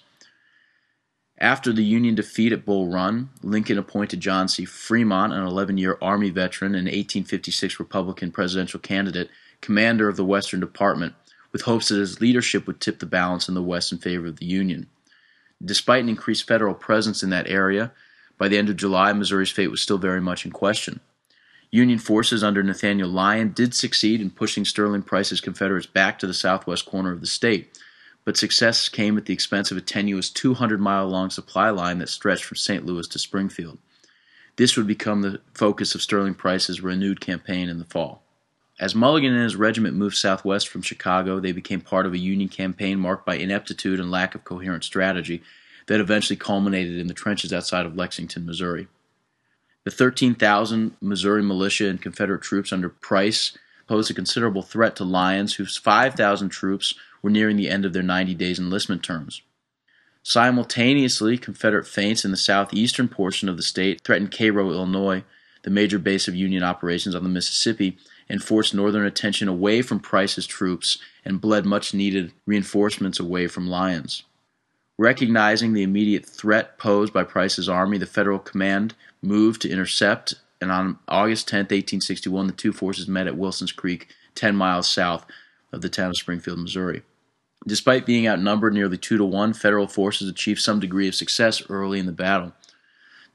After 1.39 1.71
the 1.71 1.83
Union 1.83 2.15
defeat 2.15 2.51
at 2.51 2.65
Bull 2.65 2.87
Run, 2.87 3.29
Lincoln 3.43 3.77
appointed 3.77 4.21
John 4.21 4.47
C. 4.47 4.65
Fremont, 4.65 5.33
an 5.33 5.43
11 5.43 5.77
year 5.77 5.97
Army 6.01 6.31
veteran 6.31 6.73
and 6.73 6.85
1856 6.85 7.79
Republican 7.79 8.31
presidential 8.31 8.79
candidate, 8.79 9.29
commander 9.61 10.09
of 10.09 10.15
the 10.15 10.25
Western 10.25 10.59
Department, 10.59 11.13
with 11.51 11.63
hopes 11.63 11.89
that 11.89 11.99
his 11.99 12.21
leadership 12.21 12.65
would 12.65 12.81
tip 12.81 12.99
the 12.99 13.05
balance 13.05 13.47
in 13.47 13.55
the 13.55 13.61
West 13.61 13.91
in 13.91 13.99
favor 13.99 14.27
of 14.27 14.37
the 14.37 14.45
Union. 14.45 14.87
Despite 15.63 16.03
an 16.03 16.09
increased 16.09 16.47
federal 16.47 16.73
presence 16.73 17.23
in 17.23 17.29
that 17.31 17.47
area, 17.47 17.91
by 18.37 18.47
the 18.47 18.57
end 18.57 18.69
of 18.69 18.77
July, 18.77 19.11
Missouri's 19.13 19.49
fate 19.49 19.71
was 19.71 19.81
still 19.81 19.97
very 19.97 20.21
much 20.21 20.45
in 20.45 20.51
question. 20.51 20.99
Union 21.71 21.99
forces 21.99 22.43
under 22.43 22.63
Nathaniel 22.63 23.09
Lyon 23.09 23.51
did 23.51 23.73
succeed 23.73 24.21
in 24.21 24.29
pushing 24.29 24.63
Sterling 24.63 25.01
Price's 25.01 25.41
Confederates 25.41 25.87
back 25.87 26.17
to 26.19 26.27
the 26.27 26.33
southwest 26.33 26.85
corner 26.85 27.11
of 27.11 27.19
the 27.19 27.27
state, 27.27 27.77
but 28.23 28.37
success 28.37 28.87
came 28.87 29.17
at 29.17 29.25
the 29.25 29.33
expense 29.33 29.71
of 29.71 29.77
a 29.77 29.81
tenuous 29.81 30.29
200 30.29 30.79
mile 30.79 31.07
long 31.07 31.29
supply 31.29 31.69
line 31.69 31.97
that 31.99 32.09
stretched 32.09 32.45
from 32.45 32.57
St. 32.57 32.85
Louis 32.85 33.07
to 33.07 33.19
Springfield. 33.19 33.79
This 34.55 34.77
would 34.77 34.87
become 34.87 35.21
the 35.21 35.41
focus 35.53 35.93
of 35.93 36.01
Sterling 36.01 36.35
Price's 36.35 36.81
renewed 36.81 37.19
campaign 37.19 37.69
in 37.69 37.79
the 37.79 37.85
fall. 37.85 38.23
As 38.79 38.93
Mulligan 38.93 39.33
and 39.33 39.43
his 39.43 39.55
regiment 39.55 39.95
moved 39.95 40.15
southwest 40.15 40.67
from 40.67 40.83
Chicago, 40.83 41.39
they 41.39 41.51
became 41.51 41.81
part 41.81 42.05
of 42.05 42.13
a 42.13 42.19
Union 42.19 42.47
campaign 42.47 42.99
marked 42.99 43.25
by 43.25 43.35
ineptitude 43.35 43.99
and 43.99 44.11
lack 44.11 44.35
of 44.35 44.43
coherent 44.43 44.83
strategy 44.83 45.41
that 45.87 45.99
eventually 45.99 46.37
culminated 46.37 46.97
in 46.97 47.07
the 47.07 47.13
trenches 47.13 47.51
outside 47.51 47.85
of 47.85 47.95
Lexington, 47.95 48.45
Missouri. 48.45 48.87
The 49.83 49.91
13,000 49.91 50.97
Missouri 51.01 51.41
militia 51.41 51.87
and 51.87 52.01
Confederate 52.01 52.41
troops 52.41 52.71
under 52.71 52.89
Price 52.89 53.57
posed 53.87 54.11
a 54.11 54.13
considerable 54.13 54.61
threat 54.61 54.95
to 54.97 55.03
Lyons, 55.03 55.55
whose 55.55 55.77
5,000 55.77 56.49
troops 56.49 56.93
were 57.21 57.29
nearing 57.29 57.55
the 57.55 57.69
end 57.69 57.85
of 57.85 57.93
their 57.93 58.03
90 58.03 58.35
days 58.35 58.59
enlistment 58.59 59.01
terms. 59.01 59.41
Simultaneously, 60.21 61.37
Confederate 61.37 61.87
feints 61.87 62.25
in 62.25 62.31
the 62.31 62.37
southeastern 62.37 63.07
portion 63.07 63.47
of 63.47 63.55
the 63.55 63.63
state 63.63 64.01
threatened 64.03 64.29
Cairo, 64.37 64.69
Illinois, 64.71 65.23
the 65.63 65.69
major 65.69 65.97
base 65.97 66.27
of 66.27 66.35
Union 66.35 66.63
operations 66.63 67.15
on 67.15 67.23
the 67.23 67.29
Mississippi, 67.29 67.97
and 68.29 68.43
forced 68.43 68.73
Northern 68.73 69.05
attention 69.05 69.47
away 69.47 69.81
from 69.81 69.99
Price's 69.99 70.47
troops 70.47 70.97
and 71.23 71.41
bled 71.41 71.65
much 71.65 71.93
needed 71.93 72.33
reinforcements 72.45 73.19
away 73.19 73.47
from 73.47 73.67
Lyons. 73.67 74.23
Recognizing 74.97 75.73
the 75.73 75.83
immediate 75.83 76.25
threat 76.25 76.77
posed 76.77 77.13
by 77.13 77.23
Price's 77.23 77.69
army, 77.69 77.97
the 77.97 78.05
Federal 78.05 78.39
command 78.39 78.95
moved 79.21 79.61
to 79.61 79.69
intercept, 79.69 80.33
and 80.59 80.71
on 80.71 80.97
August 81.07 81.47
10, 81.47 81.59
1861, 81.59 82.47
the 82.47 82.53
two 82.53 82.73
forces 82.73 83.07
met 83.07 83.27
at 83.27 83.37
Wilson's 83.37 83.71
Creek, 83.71 84.07
10 84.35 84.55
miles 84.55 84.89
south 84.89 85.25
of 85.71 85.81
the 85.81 85.89
town 85.89 86.09
of 86.09 86.17
Springfield, 86.17 86.59
Missouri. 86.59 87.03
Despite 87.67 88.05
being 88.05 88.27
outnumbered 88.27 88.73
nearly 88.73 88.97
two 88.97 89.17
to 89.17 89.25
one, 89.25 89.53
Federal 89.53 89.87
forces 89.87 90.29
achieved 90.29 90.61
some 90.61 90.79
degree 90.79 91.07
of 91.07 91.15
success 91.15 91.61
early 91.69 91.99
in 91.99 92.05
the 92.05 92.11
battle. 92.11 92.53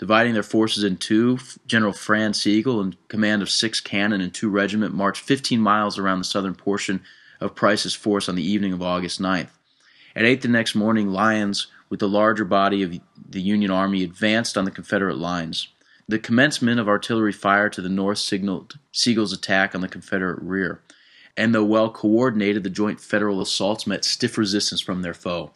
Dividing 0.03 0.35
their 0.35 0.43
forces 0.43 0.83
in 0.83 0.97
two, 0.97 1.39
General 1.65 1.93
Franz 1.93 2.43
Sigel, 2.43 2.81
in 2.81 2.97
command 3.07 3.41
of 3.41 3.49
six 3.49 3.81
cannon 3.81 4.21
and 4.21 4.35
two 4.35 4.49
regiment, 4.49 4.93
marched 4.93 5.23
15 5.23 5.61
miles 5.61 5.97
around 5.97 6.19
the 6.19 6.25
southern 6.25 6.57
portion 6.57 7.05
of 7.41 7.55
Price's 7.55 7.95
force 7.95 8.29
on 8.29 8.35
the 8.35 8.43
evening 8.43 8.73
of 8.73 8.83
August 8.83 9.23
9th. 9.23 9.51
At 10.17 10.25
8 10.25 10.43
the 10.43 10.49
next 10.49 10.75
morning, 10.75 11.13
Lyons, 11.13 11.69
with 11.89 12.01
the 12.01 12.09
larger 12.09 12.45
body 12.45 12.83
of 12.83 12.99
the 13.31 13.41
Union 13.41 13.71
Army, 13.71 14.03
advanced 14.03 14.59
on 14.59 14.65
the 14.65 14.73
Confederate 14.73 15.19
lines. 15.19 15.69
The 16.09 16.19
commencement 16.19 16.81
of 16.81 16.89
artillery 16.89 17.31
fire 17.31 17.69
to 17.69 17.81
the 17.81 17.89
north 17.89 18.19
signaled 18.19 18.81
Sigel's 18.91 19.33
attack 19.33 19.73
on 19.73 19.83
the 19.83 19.89
Confederate 19.89 20.43
rear 20.43 20.83
and 21.37 21.55
though 21.55 21.65
well 21.65 21.91
coordinated, 21.91 22.63
the 22.63 22.71
joint 22.71 23.01
Federal 23.01 23.41
assaults 23.41 23.87
met 23.87 24.05
stiff 24.05 24.37
resistance 24.37 24.81
from 24.81 25.03
their 25.03 25.15
foe. 25.15 25.53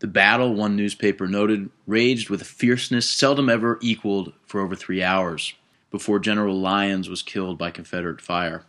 The 0.00 0.06
battle, 0.06 0.54
one 0.54 0.76
newspaper 0.76 1.26
noted, 1.26 1.70
raged 1.86 2.30
with 2.30 2.40
a 2.40 2.44
fierceness 2.44 3.10
seldom 3.10 3.48
ever 3.48 3.78
equaled 3.82 4.32
for 4.46 4.60
over 4.60 4.76
three 4.76 5.02
hours 5.02 5.54
before 5.90 6.18
General 6.18 6.58
Lyons 6.58 7.08
was 7.08 7.22
killed 7.22 7.58
by 7.58 7.70
Confederate 7.70 8.20
fire. 8.20 8.64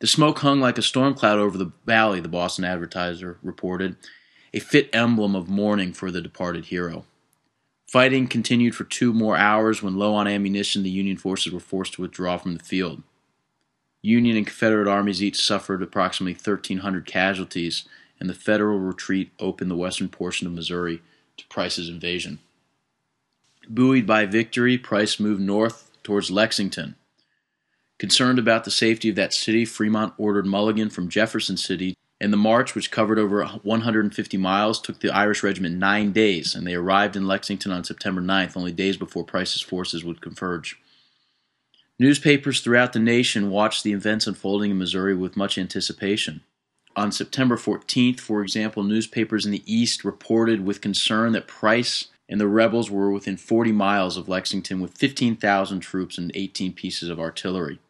The 0.00 0.06
smoke 0.06 0.40
hung 0.40 0.60
like 0.60 0.76
a 0.76 0.82
storm 0.82 1.14
cloud 1.14 1.38
over 1.38 1.56
the 1.56 1.72
valley, 1.86 2.20
the 2.20 2.28
Boston 2.28 2.64
Advertiser 2.64 3.38
reported, 3.42 3.96
a 4.52 4.58
fit 4.58 4.90
emblem 4.92 5.34
of 5.34 5.48
mourning 5.48 5.92
for 5.92 6.10
the 6.10 6.20
departed 6.20 6.66
hero. 6.66 7.04
Fighting 7.86 8.26
continued 8.26 8.74
for 8.74 8.84
two 8.84 9.12
more 9.12 9.36
hours 9.36 9.82
when, 9.82 9.96
low 9.96 10.14
on 10.14 10.26
ammunition, 10.26 10.82
the 10.82 10.90
Union 10.90 11.16
forces 11.16 11.52
were 11.52 11.60
forced 11.60 11.94
to 11.94 12.02
withdraw 12.02 12.36
from 12.36 12.56
the 12.56 12.64
field. 12.64 13.02
Union 14.02 14.36
and 14.36 14.46
Confederate 14.46 14.88
armies 14.88 15.22
each 15.22 15.40
suffered 15.40 15.82
approximately 15.82 16.34
1,300 16.34 17.06
casualties, 17.06 17.88
and 18.24 18.30
the 18.30 18.34
Federal 18.34 18.78
retreat 18.78 19.32
opened 19.38 19.70
the 19.70 19.76
western 19.76 20.08
portion 20.08 20.46
of 20.46 20.54
Missouri 20.54 21.02
to 21.36 21.46
Price's 21.48 21.90
invasion. 21.90 22.38
Buoyed 23.68 24.06
by 24.06 24.24
victory, 24.24 24.78
Price 24.78 25.20
moved 25.20 25.42
north 25.42 25.90
towards 26.02 26.30
Lexington. 26.30 26.94
Concerned 27.98 28.38
about 28.38 28.64
the 28.64 28.70
safety 28.70 29.10
of 29.10 29.16
that 29.16 29.34
city, 29.34 29.66
Fremont 29.66 30.14
ordered 30.16 30.46
Mulligan 30.46 30.88
from 30.88 31.10
Jefferson 31.10 31.58
City, 31.58 31.98
and 32.18 32.32
the 32.32 32.38
march, 32.38 32.74
which 32.74 32.90
covered 32.90 33.18
over 33.18 33.44
150 33.44 34.38
miles, 34.38 34.80
took 34.80 35.00
the 35.00 35.14
Irish 35.14 35.42
regiment 35.42 35.76
nine 35.76 36.10
days, 36.12 36.54
and 36.54 36.66
they 36.66 36.74
arrived 36.74 37.16
in 37.16 37.26
Lexington 37.26 37.72
on 37.72 37.84
September 37.84 38.22
9th, 38.22 38.56
only 38.56 38.72
days 38.72 38.96
before 38.96 39.24
Price's 39.24 39.60
forces 39.60 40.02
would 40.02 40.22
converge. 40.22 40.80
Newspapers 41.98 42.62
throughout 42.62 42.94
the 42.94 42.98
nation 42.98 43.50
watched 43.50 43.84
the 43.84 43.92
events 43.92 44.26
unfolding 44.26 44.70
in 44.70 44.78
Missouri 44.78 45.14
with 45.14 45.36
much 45.36 45.58
anticipation. 45.58 46.40
On 46.96 47.10
September 47.10 47.56
14th, 47.56 48.20
for 48.20 48.40
example, 48.40 48.84
newspapers 48.84 49.44
in 49.44 49.50
the 49.50 49.64
East 49.66 50.04
reported 50.04 50.64
with 50.64 50.80
concern 50.80 51.32
that 51.32 51.48
Price 51.48 52.08
and 52.28 52.40
the 52.40 52.46
rebels 52.46 52.90
were 52.90 53.10
within 53.10 53.36
40 53.36 53.72
miles 53.72 54.16
of 54.16 54.28
Lexington 54.28 54.80
with 54.80 54.96
15,000 54.96 55.80
troops 55.80 56.18
and 56.18 56.30
18 56.34 56.72
pieces 56.72 57.10
of 57.10 57.18
artillery. 57.18 57.80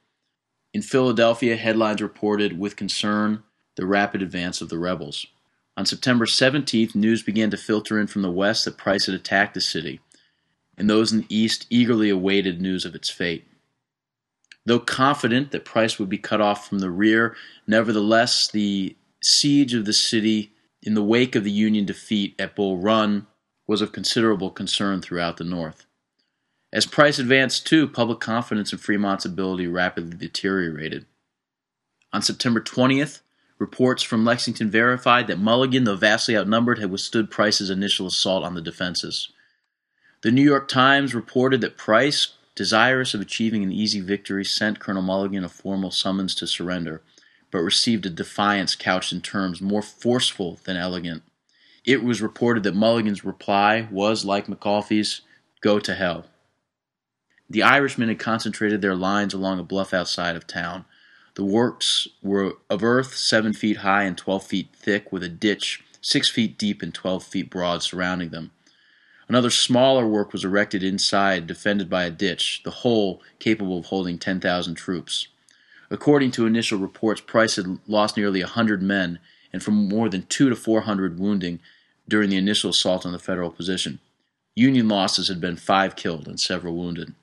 In 0.72 0.82
Philadelphia, 0.82 1.56
headlines 1.56 2.02
reported 2.02 2.58
with 2.58 2.76
concern 2.76 3.42
the 3.76 3.86
rapid 3.86 4.22
advance 4.22 4.60
of 4.60 4.70
the 4.70 4.78
rebels. 4.78 5.26
On 5.76 5.84
September 5.84 6.24
17th, 6.24 6.94
news 6.94 7.22
began 7.22 7.50
to 7.50 7.56
filter 7.56 8.00
in 8.00 8.06
from 8.06 8.22
the 8.22 8.30
west 8.30 8.64
that 8.64 8.76
Price 8.76 9.06
had 9.06 9.14
attacked 9.14 9.54
the 9.54 9.60
city, 9.60 10.00
and 10.78 10.88
those 10.88 11.12
in 11.12 11.20
the 11.20 11.36
east 11.36 11.66
eagerly 11.68 12.08
awaited 12.08 12.60
news 12.60 12.84
of 12.84 12.94
its 12.94 13.10
fate. 13.10 13.44
Though 14.66 14.80
confident 14.80 15.50
that 15.50 15.64
Price 15.64 15.98
would 15.98 16.08
be 16.08 16.18
cut 16.18 16.40
off 16.40 16.68
from 16.68 16.78
the 16.78 16.90
rear, 16.90 17.36
nevertheless, 17.66 18.48
the 18.48 18.96
siege 19.22 19.74
of 19.74 19.84
the 19.84 19.92
city 19.92 20.52
in 20.82 20.94
the 20.94 21.02
wake 21.02 21.34
of 21.34 21.44
the 21.44 21.50
Union 21.50 21.84
defeat 21.84 22.34
at 22.38 22.56
Bull 22.56 22.78
Run 22.78 23.26
was 23.66 23.80
of 23.80 23.92
considerable 23.92 24.50
concern 24.50 25.00
throughout 25.00 25.36
the 25.36 25.44
North. 25.44 25.86
As 26.72 26.86
Price 26.86 27.18
advanced, 27.18 27.66
too, 27.66 27.86
public 27.86 28.20
confidence 28.20 28.72
in 28.72 28.78
Fremont's 28.78 29.24
ability 29.24 29.66
rapidly 29.66 30.16
deteriorated. 30.16 31.06
On 32.12 32.20
September 32.20 32.60
20th, 32.60 33.20
reports 33.58 34.02
from 34.02 34.24
Lexington 34.24 34.70
verified 34.70 35.26
that 35.28 35.38
Mulligan, 35.38 35.84
though 35.84 35.96
vastly 35.96 36.36
outnumbered, 36.36 36.78
had 36.78 36.90
withstood 36.90 37.30
Price's 37.30 37.70
initial 37.70 38.06
assault 38.06 38.44
on 38.44 38.54
the 38.54 38.60
defenses. 38.60 39.30
The 40.22 40.30
New 40.30 40.42
York 40.42 40.68
Times 40.68 41.14
reported 41.14 41.60
that 41.60 41.76
Price 41.76 42.34
desirous 42.54 43.14
of 43.14 43.20
achieving 43.20 43.62
an 43.62 43.72
easy 43.72 44.00
victory, 44.00 44.44
sent 44.44 44.80
Colonel 44.80 45.02
Mulligan 45.02 45.44
a 45.44 45.48
formal 45.48 45.90
summons 45.90 46.34
to 46.36 46.46
surrender, 46.46 47.02
but 47.50 47.58
received 47.58 48.06
a 48.06 48.10
defiance 48.10 48.74
couched 48.74 49.12
in 49.12 49.20
terms 49.20 49.60
more 49.60 49.82
forceful 49.82 50.60
than 50.64 50.76
elegant. 50.76 51.22
It 51.84 52.02
was 52.02 52.22
reported 52.22 52.62
that 52.62 52.74
Mulligan's 52.74 53.24
reply 53.24 53.88
was, 53.90 54.24
like 54.24 54.46
McAuliffe's, 54.46 55.20
go 55.60 55.78
to 55.78 55.94
hell. 55.94 56.26
The 57.50 57.62
Irishmen 57.62 58.08
had 58.08 58.18
concentrated 58.18 58.80
their 58.80 58.96
lines 58.96 59.34
along 59.34 59.58
a 59.58 59.64
bluff 59.64 59.92
outside 59.92 60.34
of 60.34 60.46
town. 60.46 60.86
The 61.34 61.44
works 61.44 62.08
were 62.22 62.54
of 62.70 62.82
earth 62.82 63.14
seven 63.14 63.52
feet 63.52 63.78
high 63.78 64.04
and 64.04 64.16
twelve 64.16 64.46
feet 64.46 64.68
thick, 64.74 65.12
with 65.12 65.22
a 65.22 65.28
ditch 65.28 65.84
six 66.00 66.30
feet 66.30 66.56
deep 66.58 66.80
and 66.80 66.94
twelve 66.94 67.24
feet 67.24 67.50
broad 67.50 67.82
surrounding 67.82 68.30
them. 68.30 68.52
Another 69.28 69.50
smaller 69.50 70.06
work 70.06 70.32
was 70.32 70.44
erected 70.44 70.82
inside, 70.82 71.46
defended 71.46 71.88
by 71.88 72.04
a 72.04 72.10
ditch, 72.10 72.60
the 72.64 72.70
whole 72.70 73.22
capable 73.38 73.78
of 73.78 73.86
holding 73.86 74.18
10,000 74.18 74.74
troops. 74.74 75.28
According 75.90 76.32
to 76.32 76.46
initial 76.46 76.78
reports, 76.78 77.20
Price 77.20 77.56
had 77.56 77.78
lost 77.86 78.16
nearly 78.16 78.40
a 78.40 78.46
100 78.46 78.82
men 78.82 79.18
and 79.52 79.62
from 79.62 79.88
more 79.88 80.08
than 80.08 80.26
two 80.26 80.50
to 80.50 80.56
400 80.56 81.18
wounding 81.18 81.60
during 82.08 82.30
the 82.30 82.36
initial 82.36 82.70
assault 82.70 83.06
on 83.06 83.12
the 83.12 83.18
Federal 83.18 83.50
position. 83.50 84.00
Union 84.54 84.88
losses 84.88 85.28
had 85.28 85.40
been 85.40 85.56
five 85.56 85.96
killed 85.96 86.28
and 86.28 86.38
several 86.38 86.74
wounded. 86.74 87.14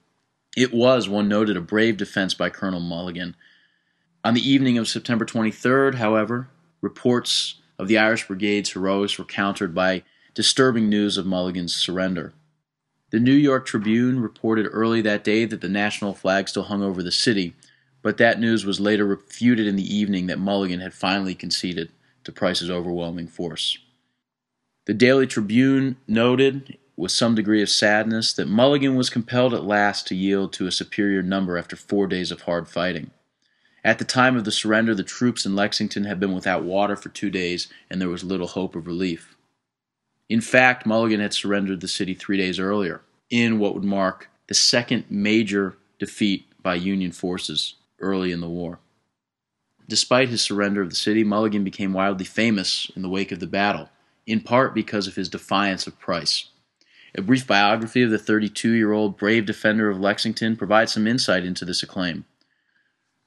It 0.57 0.73
was, 0.73 1.07
one 1.07 1.27
noted, 1.27 1.55
a 1.55 1.61
brave 1.61 1.97
defense 1.97 2.33
by 2.33 2.49
Colonel 2.49 2.79
Mulligan. 2.79 3.35
On 4.23 4.33
the 4.33 4.47
evening 4.47 4.77
of 4.77 4.87
September 4.87 5.25
23rd, 5.25 5.95
however, 5.95 6.49
reports 6.81 7.55
of 7.79 7.87
the 7.87 7.97
Irish 7.97 8.27
Brigade's 8.27 8.71
heroics 8.71 9.17
were 9.17 9.25
countered 9.25 9.73
by 9.73 10.03
disturbing 10.33 10.89
news 10.89 11.17
of 11.17 11.25
Mulligan's 11.25 11.75
surrender. 11.75 12.33
The 13.11 13.19
New 13.19 13.33
York 13.33 13.65
Tribune 13.65 14.21
reported 14.21 14.67
early 14.71 15.01
that 15.01 15.23
day 15.23 15.43
that 15.45 15.59
the 15.59 15.67
national 15.67 16.13
flag 16.13 16.47
still 16.47 16.63
hung 16.63 16.81
over 16.81 17.03
the 17.03 17.11
city, 17.11 17.53
but 18.01 18.17
that 18.17 18.39
news 18.39 18.65
was 18.65 18.79
later 18.79 19.05
refuted 19.05 19.67
in 19.67 19.75
the 19.75 19.95
evening 19.95 20.27
that 20.27 20.39
Mulligan 20.39 20.79
had 20.79 20.93
finally 20.93 21.35
conceded 21.35 21.91
to 22.23 22.31
Price's 22.31 22.69
overwhelming 22.69 23.27
force. 23.27 23.77
The 24.85 24.93
Daily 24.93 25.27
Tribune 25.27 25.97
noted, 26.07 26.77
with 26.95 27.11
some 27.11 27.35
degree 27.35 27.61
of 27.61 27.69
sadness, 27.69 28.33
that 28.33 28.47
Mulligan 28.47 28.95
was 28.95 29.09
compelled 29.09 29.53
at 29.53 29.65
last 29.65 30.07
to 30.07 30.15
yield 30.15 30.53
to 30.53 30.67
a 30.67 30.71
superior 30.71 31.21
number 31.21 31.57
after 31.57 31.75
four 31.75 32.07
days 32.07 32.31
of 32.31 32.43
hard 32.43 32.69
fighting. 32.69 33.11
At 33.83 33.99
the 33.99 34.05
time 34.05 34.37
of 34.37 34.45
the 34.45 34.51
surrender, 34.51 34.95
the 34.95 35.03
troops 35.03 35.45
in 35.45 35.55
Lexington 35.55 36.05
had 36.05 36.19
been 36.19 36.33
without 36.33 36.63
water 36.63 36.95
for 36.95 37.09
two 37.09 37.29
days, 37.29 37.67
and 37.89 37.99
there 37.99 38.09
was 38.09 38.23
little 38.23 38.47
hope 38.47 38.75
of 38.75 38.87
relief. 38.87 39.35
In 40.31 40.39
fact, 40.39 40.85
Mulligan 40.85 41.19
had 41.19 41.33
surrendered 41.33 41.81
the 41.81 41.89
city 41.89 42.13
three 42.13 42.37
days 42.37 42.57
earlier 42.57 43.01
in 43.29 43.59
what 43.59 43.73
would 43.73 43.83
mark 43.83 44.29
the 44.47 44.53
second 44.53 45.03
major 45.09 45.75
defeat 45.99 46.45
by 46.63 46.75
Union 46.75 47.11
forces 47.11 47.75
early 47.99 48.31
in 48.31 48.39
the 48.39 48.47
war. 48.47 48.79
Despite 49.89 50.29
his 50.29 50.41
surrender 50.41 50.81
of 50.81 50.89
the 50.89 50.95
city, 50.95 51.25
Mulligan 51.25 51.65
became 51.65 51.91
wildly 51.91 52.23
famous 52.23 52.89
in 52.95 53.01
the 53.01 53.09
wake 53.09 53.33
of 53.33 53.41
the 53.41 53.45
battle, 53.45 53.89
in 54.25 54.39
part 54.39 54.73
because 54.73 55.05
of 55.05 55.15
his 55.15 55.27
defiance 55.27 55.85
of 55.85 55.99
Price. 55.99 56.47
A 57.13 57.21
brief 57.21 57.45
biography 57.45 58.01
of 58.01 58.09
the 58.09 58.17
32 58.17 58.71
year 58.71 58.93
old 58.93 59.17
brave 59.17 59.45
defender 59.45 59.89
of 59.89 59.99
Lexington 59.99 60.55
provides 60.55 60.93
some 60.93 61.07
insight 61.07 61.43
into 61.43 61.65
this 61.65 61.83
acclaim. 61.83 62.23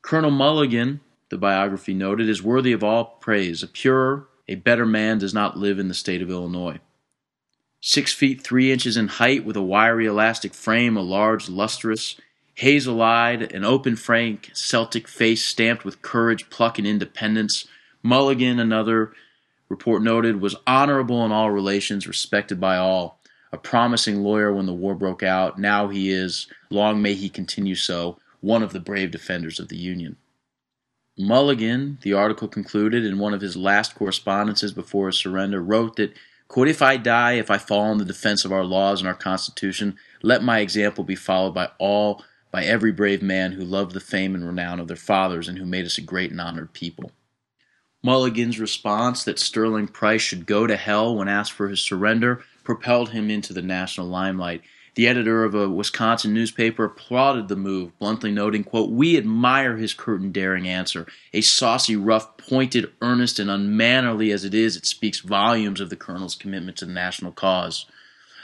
Colonel 0.01 0.31
Mulligan, 0.31 1.01
the 1.29 1.37
biography 1.37 1.93
noted, 1.93 2.31
is 2.31 2.43
worthy 2.43 2.73
of 2.73 2.83
all 2.83 3.05
praise. 3.21 3.63
A 3.63 3.69
purer, 3.69 4.27
a 4.49 4.55
better 4.55 4.87
man 4.87 5.19
does 5.19 5.35
not 5.35 5.59
live 5.59 5.79
in 5.79 5.89
the 5.89 5.93
state 5.93 6.23
of 6.23 6.31
Illinois. 6.31 6.81
Six 7.87 8.15
feet 8.15 8.41
three 8.41 8.73
inches 8.73 8.97
in 8.97 9.09
height, 9.09 9.45
with 9.45 9.57
a 9.57 9.63
wiry 9.63 10.07
elastic 10.07 10.55
frame, 10.55 10.97
a 10.97 11.03
large, 11.03 11.51
lustrous, 11.51 12.17
hazel 12.55 13.03
eyed, 13.03 13.53
and 13.53 13.63
open 13.63 13.95
frank 13.95 14.51
Celtic 14.55 15.07
face 15.07 15.45
stamped 15.45 15.85
with 15.85 16.01
courage, 16.01 16.49
pluck, 16.49 16.79
and 16.79 16.87
independence. 16.87 17.67
Mulligan, 18.03 18.59
another 18.59 19.13
report 19.69 20.03
noted, 20.03 20.41
was 20.41 20.57
honorable 20.67 21.27
in 21.27 21.31
all 21.31 21.51
relations, 21.51 22.09
respected 22.09 22.59
by 22.59 22.79
all. 22.79 23.21
A 23.53 23.59
promising 23.59 24.23
lawyer 24.23 24.51
when 24.51 24.65
the 24.65 24.73
war 24.73 24.95
broke 24.95 25.23
out, 25.23 25.59
now 25.59 25.89
he 25.89 26.11
is, 26.11 26.47
long 26.71 27.03
may 27.03 27.13
he 27.13 27.29
continue 27.29 27.75
so, 27.75 28.17
one 28.41 28.63
of 28.63 28.73
the 28.73 28.81
brave 28.81 29.11
defenders 29.11 29.61
of 29.61 29.69
the 29.69 29.77
Union. 29.77 30.17
Mulligan, 31.19 31.99
the 32.01 32.15
article 32.15 32.49
concluded, 32.49 33.05
in 33.05 33.19
one 33.19 33.35
of 33.35 33.43
his 33.43 33.59
last 33.59 33.95
correspondences 33.95 34.73
before 34.73 35.09
his 35.09 35.19
surrender, 35.19 35.61
wrote 35.61 35.97
that 35.97 36.15
Quote, 36.49 36.69
If 36.69 36.83
I 36.83 36.97
die, 36.97 37.33
if 37.33 37.51
I 37.51 37.59
fall 37.59 37.91
in 37.93 37.99
the 37.99 38.05
defense 38.05 38.45
of 38.45 38.53
our 38.53 38.65
laws 38.65 39.01
and 39.01 39.09
our 39.09 39.15
Constitution, 39.15 39.97
let 40.23 40.43
my 40.43 40.61
example 40.61 41.05
be 41.05 41.17
followed 41.17 41.55
by 41.55 41.71
all, 41.79 42.25
by 42.51 42.65
every 42.65 42.93
brave 42.93 43.23
man 43.23 43.53
who 43.53 43.65
loved 43.65 43.93
the 43.93 44.01
fame 44.01 44.35
and 44.35 44.47
renown 44.47 44.79
of 44.79 44.89
their 44.89 44.97
fathers 44.97 45.49
and 45.49 45.59
who 45.59 45.67
made 45.67 45.87
us 45.87 45.99
a 45.99 46.03
great 46.03 46.31
and 46.31 46.41
honored 46.41 46.73
people. 46.73 47.11
Mulligan's 48.03 48.61
response 48.61 49.25
that 49.25 49.39
Sterling 49.39 49.89
Price 49.89 50.21
should 50.21 50.47
go 50.47 50.67
to 50.67 50.77
hell 50.77 51.17
when 51.17 51.27
asked 51.27 51.53
for 51.53 51.69
his 51.69 51.81
surrender 51.81 52.45
propelled 52.65 53.11
him 53.11 53.31
into 53.31 53.53
the 53.53 53.63
national 53.63 54.07
limelight. 54.07 54.63
The 54.95 55.09
editor 55.09 55.43
of 55.43 55.57
a 55.57 55.69
Wisconsin 55.69 56.33
newspaper 56.33 56.85
applauded 56.85 57.49
the 57.49 57.57
move, 57.57 57.99
bluntly 57.99 58.31
noting, 58.31 58.63
quote, 58.63 58.91
We 58.91 59.17
admire 59.17 59.77
his 59.77 59.93
curt 59.93 60.21
and 60.21 60.33
daring 60.33 60.69
answer. 60.69 61.09
A 61.33 61.41
saucy, 61.41 61.97
rough, 61.97 62.37
pointed, 62.37 62.93
earnest, 63.01 63.41
and 63.41 63.51
unmannerly 63.51 64.31
as 64.31 64.45
it 64.45 64.55
is, 64.55 64.77
it 64.77 64.87
speaks 64.87 65.19
volumes 65.19 65.81
of 65.81 65.91
the 65.91 65.97
colonel's 65.97 66.37
commitment 66.37 66.77
to 66.77 66.87
the 66.87 66.93
national 66.93 67.33
cause. 67.33 67.87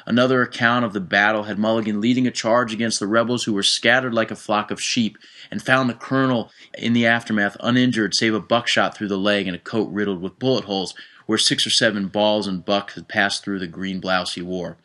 Another 0.06 0.42
account 0.42 0.84
of 0.84 0.92
the 0.92 1.00
battle 1.00 1.44
had 1.44 1.58
Mulligan 1.58 2.00
leading 2.00 2.26
a 2.26 2.32
charge 2.32 2.72
against 2.72 2.98
the 2.98 3.06
rebels 3.06 3.44
who 3.44 3.52
were 3.52 3.62
scattered 3.62 4.14
like 4.14 4.32
a 4.32 4.36
flock 4.36 4.72
of 4.72 4.82
sheep, 4.82 5.18
and 5.52 5.62
found 5.62 5.88
the 5.88 5.94
colonel 5.94 6.50
in 6.76 6.94
the 6.94 7.06
aftermath 7.06 7.56
uninjured 7.60 8.12
save 8.14 8.34
a 8.34 8.40
buckshot 8.40 8.96
through 8.96 9.08
the 9.08 9.16
leg 9.16 9.46
and 9.46 9.54
a 9.54 9.60
coat 9.60 9.88
riddled 9.92 10.20
with 10.20 10.38
bullet 10.40 10.64
holes 10.64 10.94
where 11.26 11.38
six 11.38 11.64
or 11.64 11.70
seven 11.70 12.08
balls 12.08 12.48
and 12.48 12.64
buck 12.64 12.94
had 12.94 13.06
passed 13.06 13.44
through 13.44 13.60
the 13.60 13.68
green 13.68 14.00
blouse 14.00 14.34
he 14.34 14.42
wore. 14.42 14.78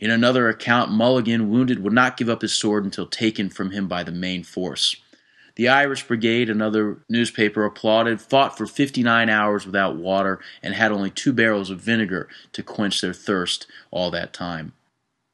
In 0.00 0.10
another 0.10 0.48
account, 0.48 0.92
Mulligan, 0.92 1.50
wounded, 1.50 1.82
would 1.82 1.92
not 1.92 2.16
give 2.16 2.28
up 2.28 2.42
his 2.42 2.52
sword 2.52 2.84
until 2.84 3.06
taken 3.06 3.50
from 3.50 3.72
him 3.72 3.88
by 3.88 4.02
the 4.02 4.12
main 4.12 4.44
force. 4.44 4.96
The 5.56 5.68
Irish 5.68 6.06
Brigade, 6.06 6.48
another 6.48 6.98
newspaper, 7.08 7.64
applauded, 7.64 8.20
fought 8.20 8.56
for 8.56 8.66
59 8.66 9.28
hours 9.28 9.66
without 9.66 9.96
water, 9.96 10.38
and 10.62 10.72
had 10.74 10.92
only 10.92 11.10
two 11.10 11.32
barrels 11.32 11.68
of 11.68 11.80
vinegar 11.80 12.28
to 12.52 12.62
quench 12.62 13.00
their 13.00 13.12
thirst 13.12 13.66
all 13.90 14.10
that 14.12 14.32
time. 14.32 14.72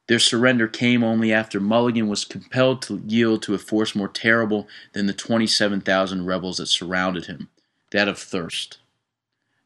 Their 0.06 0.18
surrender 0.18 0.66
came 0.66 1.04
only 1.04 1.32
after 1.32 1.60
Mulligan 1.60 2.08
was 2.08 2.24
compelled 2.24 2.80
to 2.82 3.02
yield 3.06 3.42
to 3.42 3.54
a 3.54 3.58
force 3.58 3.94
more 3.94 4.08
terrible 4.08 4.66
than 4.92 5.06
the 5.06 5.12
27,000 5.12 6.24
rebels 6.24 6.56
that 6.56 6.66
surrounded 6.66 7.26
him 7.26 7.48
that 7.90 8.08
of 8.08 8.18
thirst. 8.18 8.78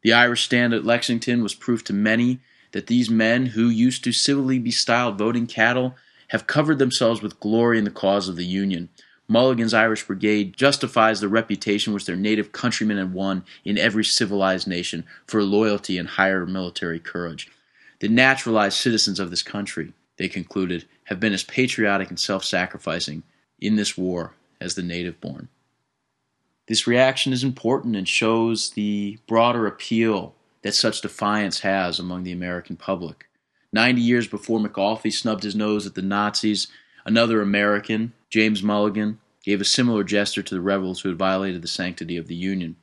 The 0.03 0.13
Irish 0.13 0.43
stand 0.43 0.73
at 0.73 0.85
Lexington 0.85 1.41
was 1.41 1.55
proof 1.55 1.83
to 1.85 1.93
many 1.93 2.39
that 2.71 2.87
these 2.87 3.09
men, 3.09 3.47
who 3.47 3.69
used 3.69 4.03
to 4.03 4.11
civilly 4.11 4.59
be 4.59 4.71
styled 4.71 5.17
voting 5.17 5.47
cattle, 5.47 5.95
have 6.29 6.47
covered 6.47 6.79
themselves 6.79 7.21
with 7.21 7.39
glory 7.39 7.77
in 7.77 7.83
the 7.83 7.91
cause 7.91 8.29
of 8.29 8.35
the 8.35 8.45
Union. 8.45 8.89
Mulligan's 9.27 9.73
Irish 9.73 10.05
Brigade 10.05 10.57
justifies 10.57 11.19
the 11.19 11.27
reputation 11.27 11.93
which 11.93 12.05
their 12.05 12.15
native 12.15 12.51
countrymen 12.51 12.97
had 12.97 13.13
won 13.13 13.43
in 13.63 13.77
every 13.77 14.03
civilized 14.03 14.67
nation 14.67 15.05
for 15.27 15.43
loyalty 15.43 15.97
and 15.97 16.09
higher 16.09 16.45
military 16.45 16.99
courage. 16.99 17.49
The 17.99 18.09
naturalized 18.09 18.77
citizens 18.77 19.19
of 19.19 19.29
this 19.29 19.43
country, 19.43 19.93
they 20.17 20.29
concluded, 20.29 20.85
have 21.05 21.19
been 21.19 21.33
as 21.33 21.43
patriotic 21.43 22.09
and 22.09 22.19
self 22.19 22.43
sacrificing 22.43 23.23
in 23.59 23.75
this 23.75 23.97
war 23.97 24.33
as 24.59 24.75
the 24.75 24.83
native 24.83 25.19
born. 25.21 25.47
This 26.67 26.87
reaction 26.87 27.33
is 27.33 27.43
important 27.43 27.95
and 27.95 28.07
shows 28.07 28.71
the 28.71 29.19
broader 29.27 29.65
appeal 29.67 30.35
that 30.61 30.75
such 30.75 31.01
defiance 31.01 31.59
has 31.59 31.99
among 31.99 32.23
the 32.23 32.31
American 32.31 32.75
public. 32.75 33.27
Ninety 33.71 34.01
years 34.01 34.27
before 34.27 34.59
McAuliffe 34.59 35.13
snubbed 35.13 35.43
his 35.43 35.55
nose 35.55 35.85
at 35.85 35.95
the 35.95 36.01
Nazis, 36.01 36.67
another 37.05 37.41
American, 37.41 38.13
James 38.29 38.63
Mulligan, 38.63 39.19
gave 39.43 39.61
a 39.61 39.65
similar 39.65 40.03
gesture 40.03 40.43
to 40.43 40.55
the 40.55 40.61
rebels 40.61 41.01
who 41.01 41.09
had 41.09 41.17
violated 41.17 41.61
the 41.61 41.67
sanctity 41.67 42.17
of 42.17 42.27
the 42.27 42.35
Union. 42.35 42.75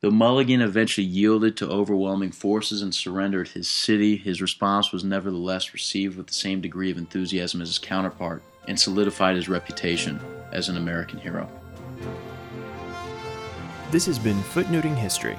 Though 0.00 0.10
Mulligan 0.12 0.60
eventually 0.60 1.06
yielded 1.06 1.56
to 1.56 1.68
overwhelming 1.68 2.30
forces 2.30 2.82
and 2.82 2.94
surrendered 2.94 3.48
his 3.48 3.68
city, 3.68 4.16
his 4.16 4.40
response 4.40 4.92
was 4.92 5.02
nevertheless 5.02 5.72
received 5.72 6.16
with 6.16 6.28
the 6.28 6.34
same 6.34 6.60
degree 6.60 6.92
of 6.92 6.98
enthusiasm 6.98 7.60
as 7.60 7.68
his 7.68 7.80
counterpart 7.80 8.42
and 8.68 8.78
solidified 8.78 9.34
his 9.34 9.48
reputation 9.48 10.20
as 10.52 10.68
an 10.68 10.76
American 10.76 11.18
hero. 11.18 11.50
This 13.90 14.06
has 14.06 14.20
been 14.20 14.40
Footnoting 14.42 14.94
History 14.94 15.36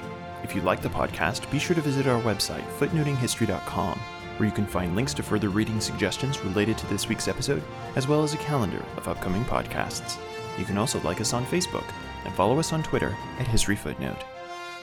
if 0.50 0.56
you 0.56 0.62
like 0.64 0.82
the 0.82 0.90
podcast, 0.90 1.50
be 1.52 1.60
sure 1.60 1.76
to 1.76 1.82
visit 1.82 2.08
our 2.08 2.20
website, 2.24 2.64
footnotinghistory.com, 2.80 4.00
where 4.00 4.50
you 4.50 4.56
can 4.56 4.66
find 4.66 4.96
links 4.96 5.14
to 5.14 5.22
further 5.22 5.50
reading 5.50 5.80
suggestions 5.80 6.44
related 6.44 6.76
to 6.80 6.88
this 6.88 7.08
week's 7.08 7.28
episode, 7.28 7.62
as 7.96 8.08
well 8.08 8.24
as 8.24 8.34
a 8.34 8.38
calendar 8.38 8.84
of 8.98 9.08
upcoming 9.08 9.44
podcasts. 9.46 10.18
You 10.58 10.66
can 10.66 10.80
also 10.80 11.00
like 11.02 11.22
us 11.22 11.34
on 11.34 11.46
Facebook 11.46 11.86
and 12.26 12.34
follow 12.34 12.58
us 12.58 12.74
on 12.74 12.82
Twitter 12.82 13.16
at 13.38 13.48
History 13.48 13.76
Footnote. 13.76 14.24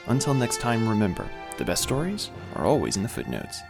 Until 0.07 0.33
next 0.33 0.61
time, 0.61 0.87
remember 0.87 1.29
the 1.57 1.65
best 1.65 1.83
stories 1.83 2.31
are 2.55 2.65
always 2.65 2.95
in 2.95 3.03
the 3.03 3.09
footnotes. 3.09 3.61